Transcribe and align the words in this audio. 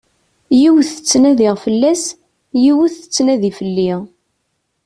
Yiwet 0.59 0.89
ttnadiɣ 0.95 1.55
fell-as, 1.63 2.03
yiwet 2.63 2.93
tettnadi 3.01 3.51
fell-i. 3.59 3.93